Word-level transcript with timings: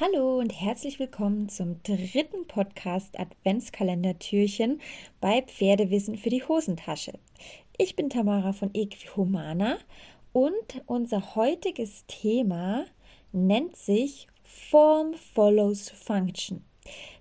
Hallo 0.00 0.40
und 0.40 0.50
herzlich 0.50 0.98
willkommen 0.98 1.48
zum 1.48 1.80
dritten 1.84 2.48
Podcast 2.48 3.16
Adventskalender 3.16 4.18
Türchen 4.18 4.80
bei 5.20 5.42
Pferdewissen 5.42 6.16
für 6.16 6.30
die 6.30 6.42
Hosentasche. 6.42 7.12
Ich 7.78 7.94
bin 7.94 8.10
Tamara 8.10 8.52
von 8.52 8.70
Equihumana 8.74 9.78
und 10.32 10.82
unser 10.86 11.36
heutiges 11.36 12.06
Thema 12.08 12.86
nennt 13.30 13.76
sich 13.76 14.26
Form 14.42 15.14
follows 15.14 15.90
Function. 15.90 16.64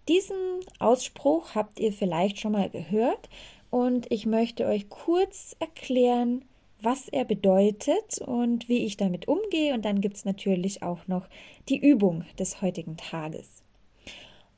Diesen 0.10 0.36
Ausspruch 0.80 1.54
habt 1.54 1.80
ihr 1.80 1.94
vielleicht 1.94 2.40
schon 2.40 2.54
mal 2.54 2.72
gehört 2.72 3.30
und 3.70 4.12
ich 4.12 4.26
möchte 4.26 4.66
euch 4.66 4.90
kurz 4.90 5.56
erklären, 5.60 6.44
was 6.84 7.08
er 7.08 7.26
bedeutet 7.26 8.20
und 8.20 8.70
wie 8.70 8.86
ich 8.86 8.98
damit 8.98 9.28
umgehe. 9.28 9.74
Und 9.74 9.86
dann 9.86 10.02
gibt 10.02 10.18
es 10.18 10.26
natürlich 10.26 10.84
auch 10.84 11.08
noch 11.08 11.28
die 11.70 11.78
Übung 11.78 12.26
des 12.38 12.62
heutigen 12.62 12.98
Tages. 12.98 13.64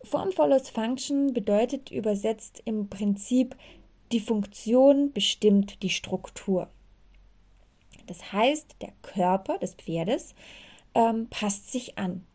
Form 0.04 0.32
follows 0.32 0.70
Function 0.70 1.34
bedeutet 1.34 1.92
übersetzt 1.92 2.62
im 2.66 2.90
Prinzip, 2.90 3.56
die 4.12 4.20
Funktion 4.20 5.12
bestimmt 5.14 5.82
die 5.82 5.90
Struktur. 5.90 6.70
Das 8.08 8.32
heißt, 8.32 8.76
der 8.82 8.94
Körper 9.02 9.58
des 9.58 9.74
Pferdes 9.74 10.36
ähm, 10.94 11.28
passt 11.30 11.72
sich 11.72 11.98
an. 11.98 12.26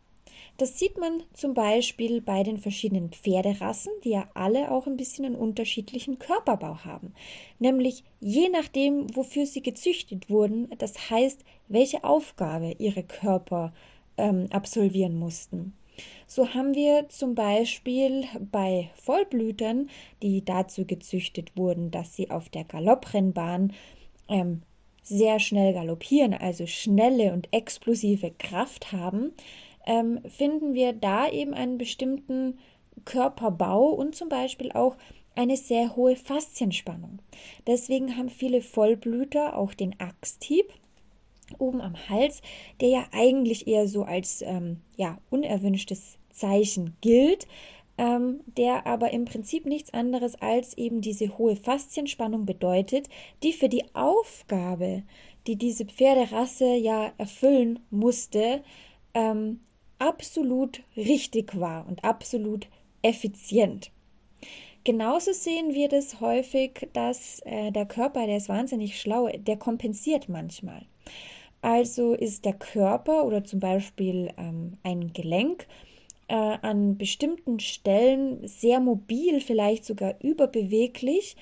Das 0.61 0.77
sieht 0.77 0.99
man 0.99 1.23
zum 1.33 1.55
Beispiel 1.55 2.21
bei 2.21 2.43
den 2.43 2.59
verschiedenen 2.59 3.09
Pferderassen, 3.09 3.91
die 4.03 4.11
ja 4.11 4.29
alle 4.35 4.69
auch 4.69 4.85
ein 4.85 4.95
bisschen 4.95 5.25
einen 5.25 5.33
unterschiedlichen 5.33 6.19
Körperbau 6.19 6.85
haben. 6.85 7.15
Nämlich 7.57 8.03
je 8.19 8.47
nachdem, 8.47 9.07
wofür 9.15 9.47
sie 9.47 9.63
gezüchtet 9.63 10.29
wurden, 10.29 10.69
das 10.77 11.09
heißt, 11.09 11.43
welche 11.67 12.03
Aufgabe 12.03 12.75
ihre 12.77 13.01
Körper 13.01 13.73
ähm, 14.17 14.49
absolvieren 14.51 15.15
mussten. 15.15 15.73
So 16.27 16.53
haben 16.53 16.75
wir 16.75 17.09
zum 17.09 17.33
Beispiel 17.33 18.25
bei 18.51 18.91
Vollblütern, 18.97 19.89
die 20.21 20.45
dazu 20.45 20.85
gezüchtet 20.85 21.57
wurden, 21.57 21.89
dass 21.89 22.15
sie 22.15 22.29
auf 22.29 22.49
der 22.49 22.65
Galopprennbahn 22.65 23.73
ähm, 24.29 24.61
sehr 25.01 25.39
schnell 25.39 25.73
galoppieren, 25.73 26.35
also 26.35 26.67
schnelle 26.67 27.33
und 27.33 27.51
explosive 27.51 28.29
Kraft 28.37 28.91
haben, 28.91 29.33
ähm, 29.85 30.19
finden 30.27 30.73
wir 30.73 30.93
da 30.93 31.29
eben 31.29 31.53
einen 31.53 31.77
bestimmten 31.77 32.57
Körperbau 33.05 33.89
und 33.89 34.15
zum 34.15 34.29
Beispiel 34.29 34.71
auch 34.71 34.95
eine 35.35 35.57
sehr 35.57 35.95
hohe 35.95 36.15
Faszienspannung. 36.15 37.19
Deswegen 37.65 38.17
haben 38.17 38.29
viele 38.29 38.61
Vollblüter 38.61 39.57
auch 39.57 39.73
den 39.73 39.99
Axthieb 39.99 40.65
oben 41.59 41.81
am 41.81 41.95
Hals, 42.09 42.41
der 42.79 42.89
ja 42.89 43.05
eigentlich 43.11 43.67
eher 43.67 43.87
so 43.87 44.03
als 44.03 44.41
ähm, 44.41 44.77
ja, 44.97 45.17
unerwünschtes 45.29 46.17
Zeichen 46.29 46.95
gilt, 47.01 47.47
ähm, 47.97 48.39
der 48.45 48.87
aber 48.87 49.11
im 49.11 49.25
Prinzip 49.25 49.65
nichts 49.65 49.93
anderes 49.93 50.35
als 50.41 50.77
eben 50.77 51.01
diese 51.01 51.37
hohe 51.37 51.55
Faszienspannung 51.55 52.45
bedeutet, 52.45 53.09
die 53.43 53.53
für 53.53 53.69
die 53.69 53.83
Aufgabe, 53.93 55.03
die 55.47 55.55
diese 55.55 55.85
Pferderasse 55.85 56.75
ja 56.75 57.11
erfüllen 57.17 57.79
musste, 57.89 58.63
ähm, 59.13 59.59
absolut 60.01 60.81
richtig 60.97 61.57
war 61.59 61.87
und 61.87 62.03
absolut 62.03 62.67
effizient. 63.03 63.91
Genauso 64.83 65.31
sehen 65.31 65.75
wir 65.75 65.89
das 65.89 66.19
häufig, 66.19 66.89
dass 66.93 67.39
äh, 67.45 67.71
der 67.71 67.85
Körper, 67.85 68.25
der 68.25 68.37
ist 68.37 68.49
wahnsinnig 68.49 68.99
schlau, 68.99 69.27
der 69.27 69.57
kompensiert 69.57 70.27
manchmal. 70.27 70.85
Also 71.61 72.15
ist 72.15 72.45
der 72.45 72.53
Körper 72.53 73.25
oder 73.25 73.43
zum 73.43 73.59
Beispiel 73.59 74.33
ähm, 74.37 74.77
ein 74.81 75.13
Gelenk 75.13 75.67
äh, 76.27 76.33
an 76.33 76.97
bestimmten 76.97 77.59
Stellen 77.59 78.47
sehr 78.47 78.79
mobil, 78.79 79.39
vielleicht 79.39 79.85
sogar 79.85 80.15
überbeweglich, 80.23 81.35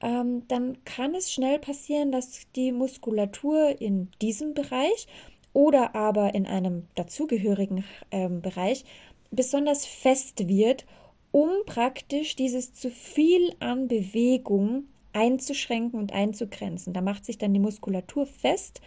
ähm, 0.00 0.48
dann 0.48 0.82
kann 0.84 1.14
es 1.14 1.30
schnell 1.30 1.58
passieren, 1.58 2.10
dass 2.10 2.46
die 2.56 2.72
Muskulatur 2.72 3.78
in 3.80 4.08
diesem 4.22 4.54
Bereich 4.54 5.06
oder 5.52 5.94
aber 5.94 6.34
in 6.34 6.46
einem 6.46 6.86
dazugehörigen 6.94 7.84
ähm, 8.10 8.42
Bereich 8.42 8.84
besonders 9.30 9.86
fest 9.86 10.48
wird, 10.48 10.86
um 11.30 11.50
praktisch 11.66 12.36
dieses 12.36 12.74
zu 12.74 12.90
viel 12.90 13.54
an 13.60 13.88
Bewegung 13.88 14.84
einzuschränken 15.12 15.98
und 15.98 16.12
einzugrenzen. 16.12 16.92
Da 16.92 17.00
macht 17.00 17.24
sich 17.24 17.38
dann 17.38 17.52
die 17.52 17.60
Muskulatur 17.60 18.26
fest, 18.26 18.80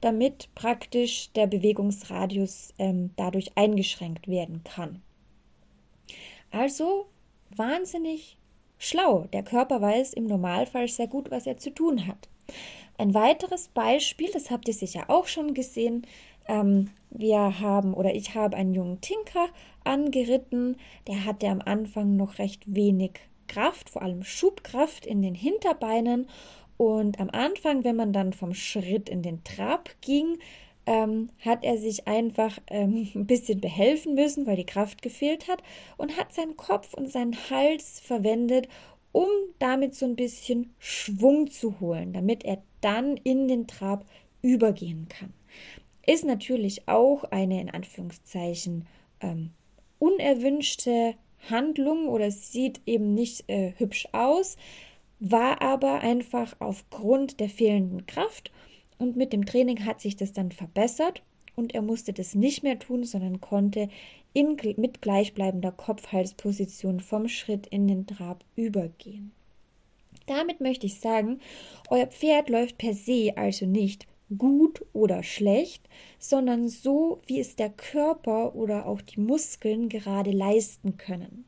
damit 0.00 0.48
praktisch 0.54 1.32
der 1.32 1.46
Bewegungsradius 1.46 2.74
ähm, 2.78 3.10
dadurch 3.16 3.56
eingeschränkt 3.56 4.28
werden 4.28 4.62
kann. 4.64 5.02
Also 6.50 7.06
wahnsinnig 7.56 8.38
schlau. 8.78 9.26
Der 9.32 9.42
Körper 9.42 9.80
weiß 9.80 10.12
im 10.12 10.26
Normalfall 10.26 10.88
sehr 10.88 11.08
gut, 11.08 11.30
was 11.30 11.46
er 11.46 11.58
zu 11.58 11.70
tun 11.70 12.06
hat. 12.06 12.28
Ein 12.98 13.14
weiteres 13.14 13.68
Beispiel, 13.68 14.28
das 14.32 14.50
habt 14.50 14.66
ihr 14.66 14.74
sicher 14.74 15.04
auch 15.08 15.28
schon 15.28 15.54
gesehen, 15.54 16.04
ähm, 16.48 16.90
wir 17.10 17.60
haben 17.60 17.94
oder 17.94 18.12
ich 18.14 18.34
habe 18.34 18.56
einen 18.56 18.74
jungen 18.74 19.00
Tinker 19.00 19.48
angeritten, 19.84 20.76
der 21.06 21.24
hatte 21.24 21.46
am 21.46 21.62
Anfang 21.64 22.16
noch 22.16 22.38
recht 22.38 22.62
wenig 22.66 23.20
Kraft, 23.46 23.88
vor 23.88 24.02
allem 24.02 24.24
Schubkraft 24.24 25.06
in 25.06 25.22
den 25.22 25.34
Hinterbeinen. 25.34 26.28
Und 26.76 27.20
am 27.20 27.30
Anfang, 27.30 27.84
wenn 27.84 27.96
man 27.96 28.12
dann 28.12 28.32
vom 28.32 28.52
Schritt 28.52 29.08
in 29.08 29.22
den 29.22 29.42
Trab 29.44 29.90
ging, 30.00 30.38
ähm, 30.86 31.30
hat 31.44 31.64
er 31.64 31.76
sich 31.78 32.08
einfach 32.08 32.58
ähm, 32.68 33.08
ein 33.14 33.26
bisschen 33.26 33.60
behelfen 33.60 34.14
müssen, 34.14 34.46
weil 34.46 34.56
die 34.56 34.66
Kraft 34.66 35.02
gefehlt 35.02 35.46
hat 35.46 35.62
und 35.96 36.16
hat 36.16 36.32
seinen 36.32 36.56
Kopf 36.56 36.94
und 36.94 37.10
seinen 37.10 37.36
Hals 37.50 38.00
verwendet, 38.00 38.68
um 39.12 39.28
damit 39.58 39.94
so 39.94 40.06
ein 40.06 40.16
bisschen 40.16 40.74
Schwung 40.78 41.50
zu 41.50 41.80
holen, 41.80 42.12
damit 42.12 42.44
er 42.44 42.62
dann 42.80 43.16
in 43.16 43.48
den 43.48 43.66
Trab 43.66 44.04
übergehen 44.42 45.08
kann. 45.08 45.32
Ist 46.06 46.24
natürlich 46.24 46.88
auch 46.88 47.24
eine 47.24 47.60
in 47.60 47.70
Anführungszeichen 47.70 48.86
ähm, 49.20 49.50
unerwünschte 49.98 51.14
Handlung 51.50 52.08
oder 52.08 52.30
sieht 52.30 52.80
eben 52.86 53.14
nicht 53.14 53.48
äh, 53.48 53.72
hübsch 53.76 54.08
aus, 54.12 54.56
war 55.20 55.60
aber 55.62 56.00
einfach 56.00 56.54
aufgrund 56.60 57.40
der 57.40 57.48
fehlenden 57.48 58.06
Kraft 58.06 58.52
und 58.98 59.16
mit 59.16 59.32
dem 59.32 59.46
Training 59.46 59.84
hat 59.84 60.00
sich 60.00 60.16
das 60.16 60.32
dann 60.32 60.52
verbessert 60.52 61.22
und 61.58 61.74
er 61.74 61.82
musste 61.82 62.12
das 62.12 62.36
nicht 62.36 62.62
mehr 62.62 62.78
tun, 62.78 63.02
sondern 63.02 63.40
konnte 63.40 63.88
in, 64.32 64.56
mit 64.76 65.02
gleichbleibender 65.02 65.72
Kopf-Hals-Position 65.72 67.00
vom 67.00 67.26
Schritt 67.26 67.66
in 67.66 67.88
den 67.88 68.06
Trab 68.06 68.44
übergehen. 68.54 69.32
Damit 70.26 70.60
möchte 70.60 70.86
ich 70.86 71.00
sagen, 71.00 71.40
euer 71.90 72.06
Pferd 72.06 72.48
läuft 72.48 72.78
per 72.78 72.94
se 72.94 73.32
also 73.34 73.66
nicht 73.66 74.06
gut 74.36 74.84
oder 74.92 75.24
schlecht, 75.24 75.88
sondern 76.20 76.68
so, 76.68 77.20
wie 77.26 77.40
es 77.40 77.56
der 77.56 77.70
Körper 77.70 78.54
oder 78.54 78.86
auch 78.86 79.00
die 79.00 79.18
Muskeln 79.18 79.88
gerade 79.88 80.30
leisten 80.30 80.96
können. 80.96 81.44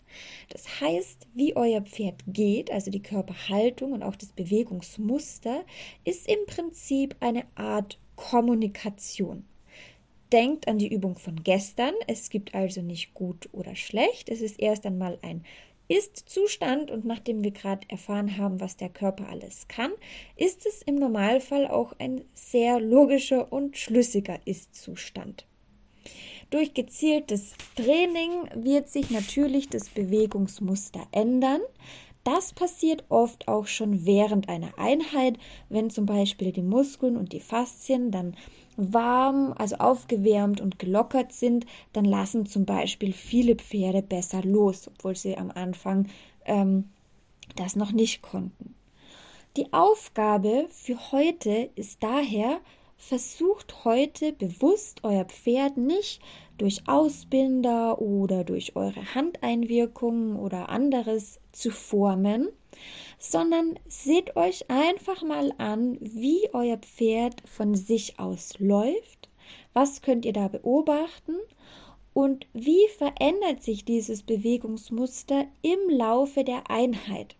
Das 0.48 0.80
heißt, 0.80 1.28
wie 1.34 1.54
euer 1.54 1.82
Pferd 1.82 2.24
geht, 2.26 2.72
also 2.72 2.90
die 2.90 3.02
Körperhaltung 3.02 3.92
und 3.92 4.02
auch 4.02 4.16
das 4.16 4.30
Bewegungsmuster, 4.30 5.62
ist 6.04 6.26
im 6.26 6.46
Prinzip 6.46 7.14
eine 7.20 7.44
Art 7.54 7.98
Kommunikation. 8.16 9.44
Denkt 10.32 10.68
an 10.68 10.78
die 10.78 10.92
Übung 10.92 11.18
von 11.18 11.42
gestern. 11.42 11.94
Es 12.06 12.30
gibt 12.30 12.54
also 12.54 12.82
nicht 12.82 13.14
gut 13.14 13.48
oder 13.52 13.74
schlecht. 13.74 14.28
Es 14.28 14.40
ist 14.40 14.60
erst 14.60 14.86
einmal 14.86 15.18
ein 15.22 15.44
ist-Zustand 15.90 16.92
und 16.92 17.04
nachdem 17.04 17.42
wir 17.42 17.50
gerade 17.50 17.88
erfahren 17.88 18.36
haben, 18.36 18.60
was 18.60 18.76
der 18.76 18.90
Körper 18.90 19.28
alles 19.28 19.66
kann, 19.66 19.90
ist 20.36 20.64
es 20.64 20.82
im 20.82 20.94
Normalfall 20.94 21.66
auch 21.66 21.92
ein 21.98 22.22
sehr 22.32 22.78
logischer 22.78 23.52
und 23.52 23.76
schlüssiger 23.76 24.38
Ist-Zustand. 24.44 25.46
Durch 26.50 26.74
gezieltes 26.74 27.54
Training 27.74 28.48
wird 28.54 28.88
sich 28.88 29.10
natürlich 29.10 29.68
das 29.68 29.88
Bewegungsmuster 29.88 31.06
ändern. 31.10 31.60
Das 32.24 32.52
passiert 32.52 33.04
oft 33.08 33.48
auch 33.48 33.66
schon 33.66 34.04
während 34.04 34.48
einer 34.48 34.78
Einheit, 34.78 35.38
wenn 35.68 35.88
zum 35.88 36.04
Beispiel 36.04 36.52
die 36.52 36.62
Muskeln 36.62 37.16
und 37.16 37.32
die 37.32 37.40
Faszien 37.40 38.10
dann 38.10 38.36
warm, 38.76 39.54
also 39.56 39.76
aufgewärmt 39.76 40.60
und 40.60 40.78
gelockert 40.78 41.32
sind, 41.32 41.66
dann 41.92 42.04
lassen 42.04 42.46
zum 42.46 42.66
Beispiel 42.66 43.12
viele 43.12 43.56
Pferde 43.56 44.02
besser 44.02 44.42
los, 44.42 44.88
obwohl 44.88 45.16
sie 45.16 45.36
am 45.36 45.50
Anfang 45.50 46.08
ähm, 46.44 46.90
das 47.56 47.74
noch 47.74 47.92
nicht 47.92 48.22
konnten. 48.22 48.74
Die 49.56 49.72
Aufgabe 49.72 50.66
für 50.70 51.12
heute 51.12 51.70
ist 51.74 52.02
daher, 52.02 52.60
versucht 52.96 53.84
heute 53.84 54.32
bewusst 54.32 55.00
euer 55.02 55.24
Pferd 55.24 55.76
nicht 55.76 56.20
durch 56.60 56.86
Ausbinder 56.86 58.00
oder 58.02 58.44
durch 58.44 58.76
eure 58.76 59.14
Handeinwirkungen 59.14 60.36
oder 60.36 60.68
anderes 60.68 61.40
zu 61.52 61.70
formen, 61.70 62.48
sondern 63.18 63.78
seht 63.88 64.36
euch 64.36 64.70
einfach 64.70 65.22
mal 65.22 65.52
an, 65.56 65.96
wie 66.00 66.48
euer 66.52 66.76
Pferd 66.76 67.42
von 67.48 67.74
sich 67.74 68.18
aus 68.18 68.58
läuft. 68.58 69.30
Was 69.72 70.02
könnt 70.02 70.26
ihr 70.26 70.34
da 70.34 70.48
beobachten? 70.48 71.36
Und 72.12 72.46
wie 72.52 72.88
verändert 72.98 73.62
sich 73.62 73.84
dieses 73.84 74.22
Bewegungsmuster 74.22 75.46
im 75.62 75.78
Laufe 75.88 76.44
der 76.44 76.70
Einheit? 76.70 77.36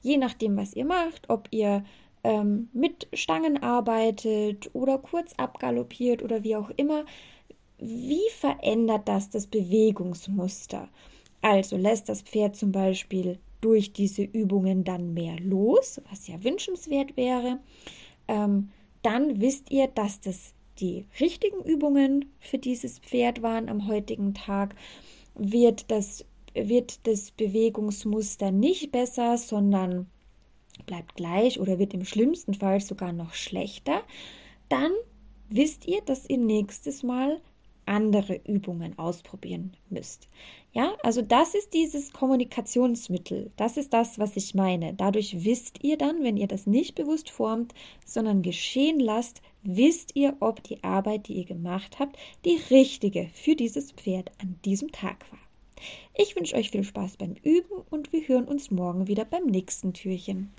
Je 0.00 0.16
nachdem, 0.16 0.56
was 0.56 0.74
ihr 0.74 0.86
macht, 0.86 1.30
ob 1.30 1.48
ihr 1.50 1.84
ähm, 2.24 2.68
mit 2.72 3.06
Stangen 3.12 3.62
arbeitet 3.62 4.70
oder 4.72 4.98
kurz 4.98 5.34
abgaloppiert 5.34 6.22
oder 6.22 6.42
wie 6.42 6.56
auch 6.56 6.70
immer, 6.76 7.04
wie 7.84 8.30
verändert 8.30 9.08
das 9.08 9.28
das 9.28 9.46
Bewegungsmuster? 9.46 10.88
Also 11.42 11.76
lässt 11.76 12.08
das 12.08 12.22
Pferd 12.22 12.56
zum 12.56 12.72
Beispiel 12.72 13.38
durch 13.60 13.92
diese 13.92 14.22
Übungen 14.22 14.84
dann 14.84 15.12
mehr 15.12 15.38
los, 15.38 16.00
was 16.10 16.26
ja 16.26 16.42
wünschenswert 16.42 17.16
wäre. 17.16 17.60
Ähm, 18.26 18.70
dann 19.02 19.40
wisst 19.40 19.70
ihr, 19.70 19.88
dass 19.88 20.20
das 20.20 20.54
die 20.80 21.04
richtigen 21.20 21.62
Übungen 21.62 22.24
für 22.40 22.58
dieses 22.58 22.98
Pferd 22.98 23.42
waren 23.42 23.68
am 23.68 23.86
heutigen 23.86 24.32
Tag, 24.32 24.74
wird 25.34 25.90
das, 25.90 26.24
wird 26.54 27.06
das 27.06 27.30
Bewegungsmuster 27.32 28.50
nicht 28.50 28.92
besser, 28.92 29.36
sondern 29.36 30.06
bleibt 30.86 31.16
gleich 31.16 31.60
oder 31.60 31.78
wird 31.78 31.94
im 31.94 32.04
schlimmsten 32.04 32.54
Fall 32.54 32.80
sogar 32.80 33.12
noch 33.12 33.34
schlechter, 33.34 34.02
dann 34.68 34.92
wisst 35.48 35.86
ihr, 35.86 36.00
dass 36.00 36.28
ihr 36.28 36.38
nächstes 36.38 37.02
Mal 37.02 37.40
andere 37.86 38.40
Übungen 38.46 38.98
ausprobieren 38.98 39.76
müsst. 39.90 40.28
Ja, 40.72 40.94
also 41.02 41.22
das 41.22 41.54
ist 41.54 41.72
dieses 41.72 42.12
Kommunikationsmittel. 42.12 43.50
Das 43.56 43.76
ist 43.76 43.92
das, 43.92 44.18
was 44.18 44.36
ich 44.36 44.54
meine. 44.54 44.94
Dadurch 44.94 45.44
wisst 45.44 45.84
ihr 45.84 45.96
dann, 45.96 46.22
wenn 46.22 46.36
ihr 46.36 46.48
das 46.48 46.66
nicht 46.66 46.94
bewusst 46.94 47.30
formt, 47.30 47.74
sondern 48.04 48.42
geschehen 48.42 48.98
lasst, 48.98 49.40
wisst 49.62 50.16
ihr, 50.16 50.36
ob 50.40 50.62
die 50.64 50.82
Arbeit, 50.82 51.28
die 51.28 51.34
ihr 51.34 51.44
gemacht 51.44 51.98
habt, 51.98 52.16
die 52.44 52.60
richtige 52.70 53.28
für 53.32 53.56
dieses 53.56 53.92
Pferd 53.92 54.30
an 54.40 54.58
diesem 54.64 54.90
Tag 54.90 55.30
war. 55.30 55.38
Ich 56.16 56.36
wünsche 56.36 56.56
euch 56.56 56.70
viel 56.70 56.84
Spaß 56.84 57.16
beim 57.16 57.34
Üben 57.42 57.82
und 57.90 58.12
wir 58.12 58.26
hören 58.26 58.46
uns 58.46 58.70
morgen 58.70 59.06
wieder 59.06 59.24
beim 59.24 59.46
nächsten 59.46 59.92
Türchen. 59.92 60.52